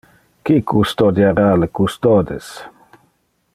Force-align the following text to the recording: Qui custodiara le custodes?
Qui 0.49 0.55
custodiara 0.71 1.45
le 1.65 1.69
custodes? 1.81 2.51